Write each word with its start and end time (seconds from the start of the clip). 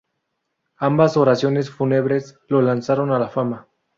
Ambas 0.79 1.15
oraciones 1.15 1.69
fúnebres 1.69 2.39
lo 2.47 2.63
lanzaron 2.63 3.11
a 3.11 3.19
la 3.19 3.29
fama. 3.29 3.67